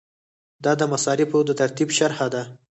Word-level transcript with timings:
دا 0.63 0.71
د 0.77 0.81
مصارفو 0.93 1.39
د 1.45 1.51
ترتیب 1.59 1.89
شرحه 1.97 2.27
ده. 2.33 2.43